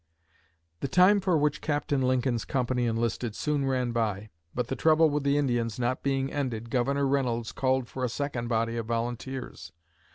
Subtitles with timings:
[0.79, 5.23] The time for which Captain Lincoln's company enlisted soon ran by, but the trouble with
[5.23, 9.71] the Indians not being ended Governor Reynolds called for a second body of volunteers.